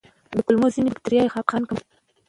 [0.33, 1.83] د کولمو ځینې بکتریاوې خپګان کموي.